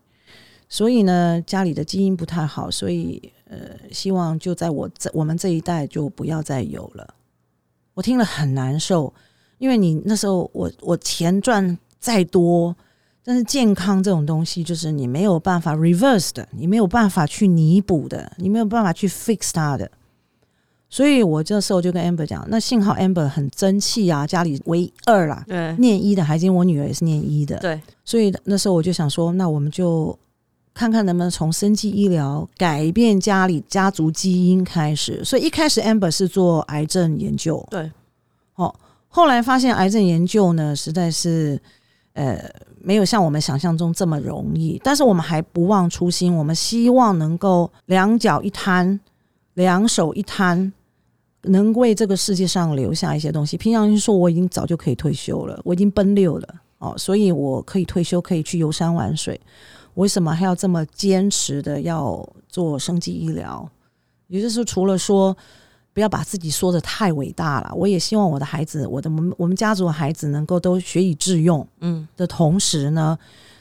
[0.69, 3.59] 所以呢，家里的基因不太好，所以呃，
[3.91, 7.15] 希望就在我在我们这一代就不要再有了。
[7.95, 9.15] 我听了很难受，
[9.57, 12.77] 因为你那时候我我钱赚再多，
[13.25, 19.89] 但是健康这种东西就是你没有办法 reverse 的，你没有办法去弥补的，你没有办法去 fix 它的。
[20.91, 25.75] 所以我这时候就跟 Amber 讲，那幸好 Amber 很争气啊，家里唯二啦，对。
[25.79, 30.19] 念一的，还因我女儿也是念一的，对，所以那时候我就想说，那我们就
[30.75, 35.25] 看看能不能从生技医疗改变家里家族基因开始。
[35.25, 37.91] 所以一开始 Amber 是做癌症研究，对，
[38.57, 38.75] 哦，
[39.09, 41.59] 后来发现癌症研究呢，实在是
[42.15, 42.39] 呃
[42.81, 48.99] 没有像我们想象中这么容易，但是我们还不忘初心，我们希望能够两脚一摊，
[49.55, 50.73] 两手一摊。
[51.47, 53.57] 能为这个世界上留下一些东西。
[53.57, 56.49] 平常心说，我已经早就可以退休了，我已经奔六了
[56.79, 59.41] 哦，所以我可以退休，可以去游山玩水。
[59.95, 63.69] 为什么还要这么坚持的要做生计医疗？
[64.29, 65.37] 也就是除了说
[65.93, 73.19] 不要把自己说的太伟大了，我也希望我的孩子，我的我们我们家族的孩子能够都学以致用，嗯的同时呢，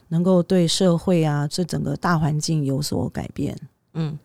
[0.10, 3.58] 能够对社会啊这整个大环境有所改变。
[3.94, 4.18] 嗯。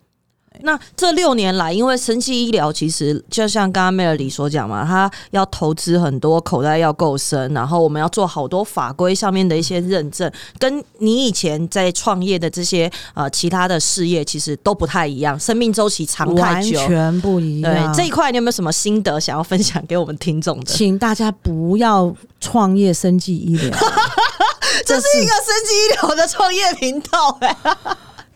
[0.62, 16.78] 那这六年来，因为生技医疗其实就像刚刚 Melody 所讲嘛，他要投资很多，口袋要够深，然后我们要做好多法规上面的一些认证，跟你以前在创业的这些呃其他的事业其实都不太一样，生命周期长太完久。
[16.86, 17.92] 全不一对样。
[17.94, 20.66] 这一块，你有没有什么心得想要分享给我们听众的？
[20.66, 23.70] 请大家不要创业生技医疗，
[24.84, 27.56] 这是一个生技医疗的创业频道、哎，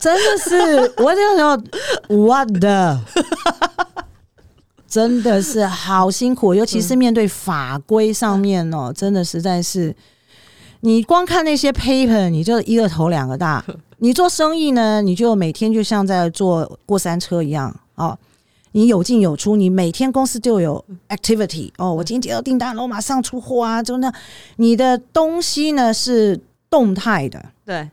[0.00, 1.56] 真的是我这时候
[2.08, 2.98] 我的，
[4.88, 9.94] 真的是好辛苦，尤其是面对法规上面哦，真的实在是，
[10.80, 13.62] 你光看那些 paper，你就一个头两个大。
[13.98, 18.18] 你做生意呢，你就每天就像在坐过山车一样哦。
[18.72, 21.92] 你有进有出，你每天公司就有 activity 哦。
[21.92, 24.10] 我今天接到订单了，我马上出货啊，就那
[24.56, 27.90] 你的东西呢是动态的，对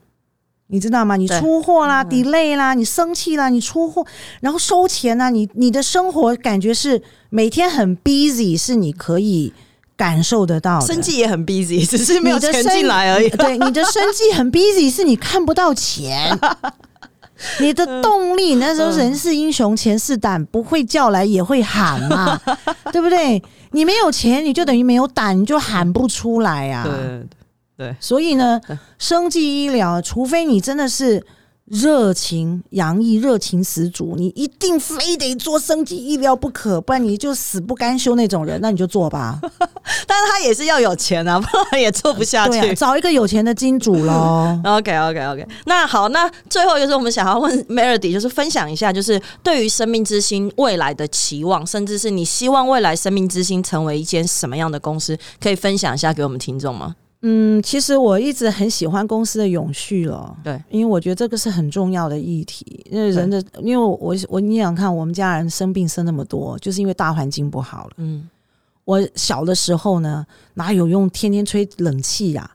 [0.68, 1.16] 你知道吗？
[1.16, 4.06] 你出货啦、嗯 delay 啦，你生气啦，你出货，
[4.42, 9.54] 然后收钱啦，你你的生活感觉是每天很 busy，是你可以
[9.96, 10.86] 感受得到的。
[10.86, 13.30] 生计也很 busy，只是没有钱进来而已。
[13.30, 16.38] 对，你的生计很 busy，是你看不到钱。
[17.62, 22.42] 你的动力，那时候人是英雄，钱是胆，不会叫来也会喊嘛，
[22.92, 23.42] 对不对？
[23.72, 26.84] 你没有钱，你就等于没有胆，你就喊不出来啊。
[26.84, 27.28] 对
[27.78, 28.60] 对所以呢，
[28.98, 31.24] 生计医疗，除非你真的是
[31.66, 39.40] 热情洋溢、热情十足，你一定非得做生计医疗不可，不然你就死不甘休那种人，那你就做吧。
[40.08, 42.74] 但是他也是要有钱啊， 不然也做不下去。
[42.74, 44.58] 找一个有钱的金主喽。
[44.64, 56.96] OK OK OK，那好，那最后就是我们想要问 Melody，就是分享一下，就是对于生命之星未来的期望，甚至是你希望未来生命之星成为一间什么样的公司，可以分享一下给我们听众吗？
[57.22, 60.36] 嗯，其实我一直很喜欢公司的永续了。
[60.44, 62.86] 对，因为我觉得这个是很重要的议题。
[62.90, 67.92] 因为人的，因为我我你想看，我们家人生病生那么多，就是因为大环境不好了。
[67.98, 68.30] 嗯，
[68.86, 72.52] 我小的时候呢，哪有用天天吹冷气呀、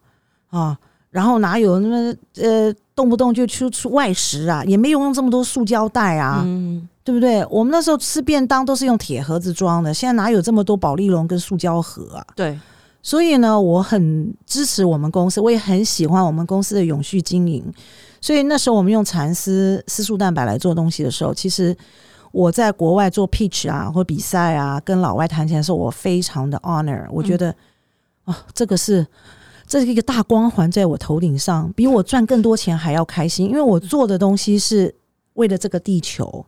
[0.51, 0.79] 啊？
[1.11, 4.64] 然后哪有那么呃，动不动就出出外食啊？
[4.64, 7.44] 也没有用这么多塑胶袋啊，嗯，对不对？
[7.51, 12.25] 我们那时候吃便当都是用铁盒子装的，现在哪有这么多保丽龙跟塑胶盒啊？
[12.35, 12.59] 对，
[13.02, 17.64] 所以呢，我很支持我们公司，我也很喜欢我们公司的永续经营。
[18.20, 21.76] 所以那时候我们用蚕丝丝素蛋白来做东西的时候，其实
[22.30, 27.54] 我在国外做 pitch 啊或比赛啊，跟老外谈钱的时候，我非常的 honor，我觉得
[28.24, 29.04] 啊、这个是
[29.66, 34.94] 这是一个大光环在我头顶上，比我赚更多钱还要开心，因为我做的东西是
[35.34, 36.46] 为了这个地球。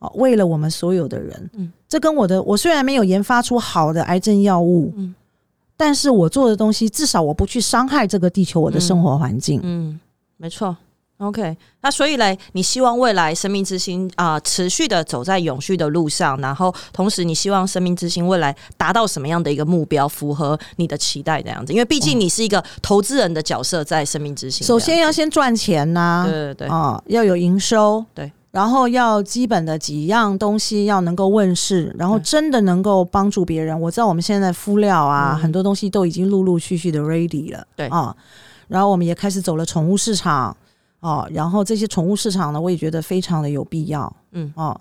[0.00, 5.14] 啊，为了我们所有的人，嗯这跟我的我虽然没有研发出好的癌症药物，嗯
[5.76, 9.60] 但是我做的东西，至少我不去伤害这个地球，我的生活环境。
[9.62, 9.98] 嗯，
[10.36, 10.76] 没错。
[11.18, 21.72] OK，那所以嘞，你希望未来生命之星啊、持续的走在永续的路上，然后同时你希望生命之星未来达到什么样的一个目标，符合你的期待的样子？
[21.72, 24.66] 因为毕竟你是一个投资人的角色在生命之星。
[24.66, 33.78] 首先要先赚钱呐、对对对，啊、要有营收，对，然后要基本的几样东西要能够问世，然后真的能够帮助别人。
[33.80, 35.42] 我知道我们现在敷料啊，嗯。
[35.42, 37.88] 很多东西都已经陆陆续续的 ready 了，对。
[37.88, 38.14] 啊，
[38.68, 40.56] 然后我们也开始走了宠物市场，
[41.00, 44.52] 哦、然后这些宠物市场呢，我也觉得非常的有必要，嗯。
[44.54, 44.80] 哦，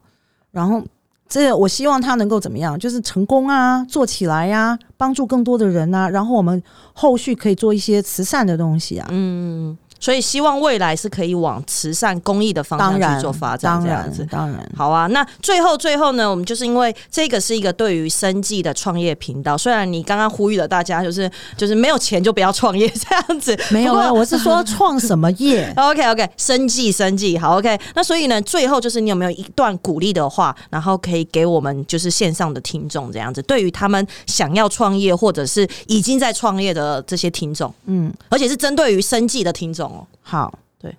[0.51, 0.79] 然后
[1.27, 2.77] 这我希望它能够怎么样？
[2.77, 6.61] 就是成功啊，做起来呀、帮助更多的人啊，然后我们
[6.93, 9.07] 后续可以做一些慈善的东西啊。
[9.09, 14.29] 嗯，所以希望未来是可以往慈善公益的方向去做发展，这样子然，。
[14.31, 25.71] 当然，好啊，那最后最后呢，我们就是因为这个是一个对于生计的创业频道，虽然你刚刚呼吁了大家，就是就是没有钱就不要创业这样子， 没有啊，我是说创什么业？
[25.79, 27.79] OK OK，生计生计好 OK。
[27.95, 40.07] 那所以呢，最后就是你有没有一段鼓励的话，然后可以给我们就是线上的听众这样子，对于他们想要创业或者是已经在创业的这些听众，嗯，而且是针对于生计的听众哦。
[40.21, 40.97] 好，对，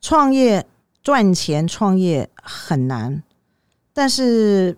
[0.00, 0.66] 创业
[1.02, 3.22] 赚钱创业很难，
[3.92, 4.76] 但是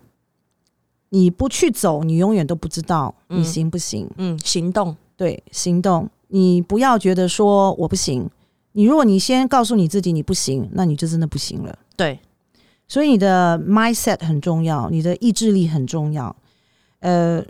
[1.09, 4.09] 你不去走，你永远都不知道你嗯行不行。
[4.17, 8.29] 嗯，行动，对，行动，你不要觉得说我不行。
[8.73, 11.77] 你如果你先告诉你自己你不行，那你就真的不行了。
[11.97, 12.21] 对，
[12.87, 16.37] 所以你的 mindset 很重要，你的意志力很重要。
[17.01, 17.43] 呃，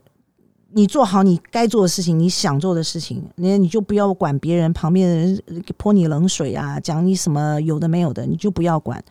[0.72, 9.02] 你做好你该做的事情，你想做的事情，你你就不要管别人旁边的人呃泼你冷水啊，讲你什么有的没有的，你就不要管。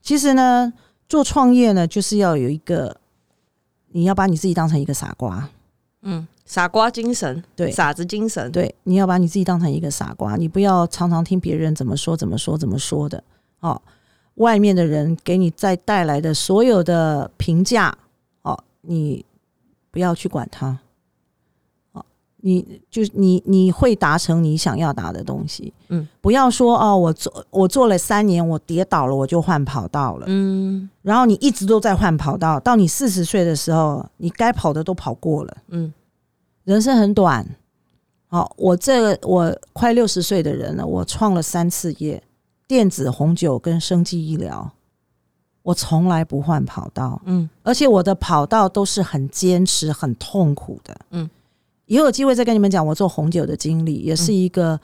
[0.00, 0.72] 其实呢，
[1.08, 2.96] 做创业呢，就是要有一个，
[3.88, 5.48] 你要把你自己当成一个傻瓜，
[6.02, 13.24] 嗯，傻瓜精神，对傻子精神，对，你要把你自己当成一个傻瓜，你不要常常听别人怎么说、怎么说、怎么说的
[13.60, 13.80] 哦。
[14.36, 17.96] 外面的人给你再带来的所有的评价
[18.42, 19.24] 哦，你
[19.90, 20.78] 不要去管它哦。
[22.46, 30.90] 你就是你你会达成你想要达的东西，嗯，不要说哦，我做我做了三年，我跌倒了，我就换跑道了，嗯。
[31.00, 35.56] 然后你一直都在换跑道，到你四十岁的时候，你该跑的都跑过了。
[35.68, 35.90] 嗯。
[36.64, 37.46] 人生很短。
[38.26, 42.22] 好，我这我快六十岁的人了，我创了三次业，
[42.66, 44.70] 电子、红酒跟生技医疗，
[45.62, 47.48] 我从来不换跑道，嗯。
[47.62, 50.94] 而且我的跑道都是很坚持、很痛苦的。
[51.10, 51.30] 嗯，
[51.86, 54.80] 以后有机会再跟你们讲我做红酒的经历，也是一个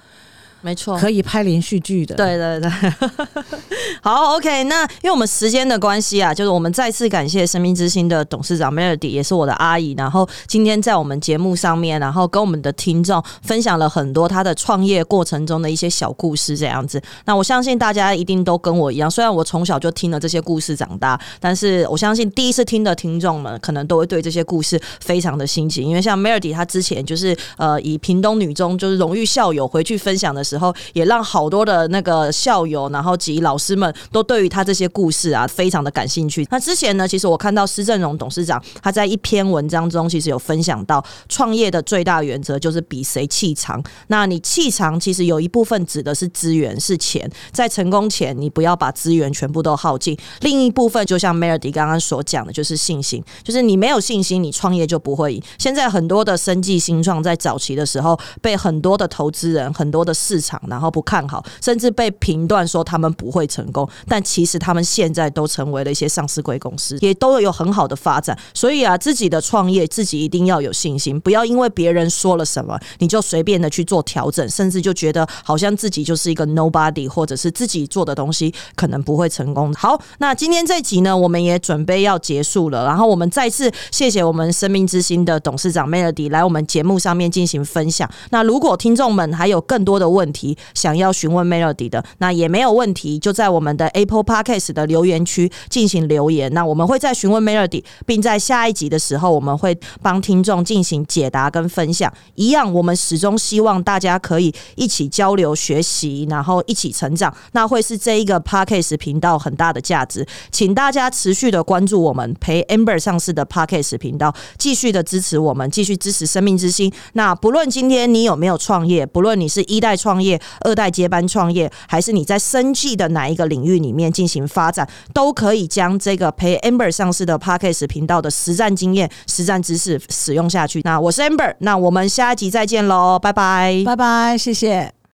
[0.62, 2.70] 没错，可以拍连续剧的。，对对对，
[4.02, 4.64] 好，OK。
[4.64, 9.94] 那因为我们时间的关系啊，就是我们再次感谢生命之星的董事长 Melody，也是我的阿姨。
[9.96, 17.02] 然后今天在我们节目上面，然后跟我们的听众分享了很多他的创业过程中的一些小故事，这样子。
[17.24, 25.82] 那我相信大家一定都跟我一样，虽然我从小就听了这些故事长大，但是我相信第一次听的听众们，可能都会对这些故事非常的新奇。
[25.82, 36.46] 因为像 Melody 她之前就是呃以屏东女中就是荣誉校友回去分享的时候，也让好多的那个校友，然后及老师们都对于他这些故事啊非常的感兴趣。
[36.50, 43.80] 那之前呢，其实我看到施正荣董事长他在一篇文章中，其实有分享到创业的最大原则就是比谁气长。
[44.08, 55.42] 那你气长其实有一部分指的是资源是钱，在成功前你不要把资源全部都耗尽，另一部分就像 Melody 刚刚所讲的，就是信心，就是你没有信心，你创业就不会赢。
[55.58, 68.36] 现在很多的生计新创在早期的时候被很多的投资人、很多的市场然后不看好，甚至被评断说他们不会成功，但其实他们现在都成为了一些上市贵公司，也都有很好的发展。
[68.54, 79.72] 所以啊，自己的创业自己一定要有信心，不要因为别人说了什么，你就随便的去做调整，甚至就觉得好像自己就是一个 nobody，或者是自己做的东西可能不会成功。
[79.74, 88.08] 好，那今天这集呢，我们也准备要结束了，然后我们再次谢谢我们生命之星的董事长 Melody 来我们节目上面进行分享。
[88.30, 96.52] 那如果听众们还有更多的问题想要询问 Melody 的，那也没有问题，就在我们的 Apple Podcast 的留言区进行留言。
[96.52, 102.12] 那我们会在询问 Melody，并在下一集的时候，我们会帮听众进行解答跟分享。
[102.34, 110.26] 一样，我们始终希望大家可以一起交流学习，然后一起成长，那会是这一个 Podcast 频道很大的价值。
[110.50, 116.92] 请大家持续的关注我们陪 Amber 上市的 Podcast 频道，继续的支持我们，继续支持生命之星。
[117.14, 130.80] 那不论今天你有没有创业，不论你是一代创业、二代接班创业，还是你在生计的哪一个领域里面进行发展，都可以将这个陪 Amber 上市的 Podcast 频道的实战经验、实战知识使用下去。
[130.84, 133.82] 那我是 Amber，那我们下一集再见喽，拜拜。
[133.84, 134.99] 拜拜，谢谢。